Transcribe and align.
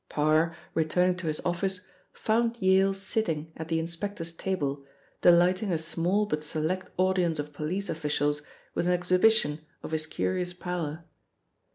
Parr, 0.09 0.55
returning 0.73 1.15
to 1.17 1.27
his 1.27 1.39
office, 1.45 1.87
found 2.11 2.57
Yale 2.59 2.91
sitting 2.95 3.51
at 3.55 3.67
the 3.67 3.77
inspector's 3.77 4.33
table, 4.33 4.83
delighting 5.21 5.71
a 5.71 5.77
small 5.77 6.25
but 6.25 6.41
select 6.41 6.89
audience 6.97 7.37
of 7.37 7.53
police 7.53 7.87
officials 7.87 8.41
with 8.73 8.87
an 8.87 8.93
exhibition 8.93 9.63
of 9.83 9.91
his 9.91 10.07
curious 10.07 10.53
power. 10.53 11.05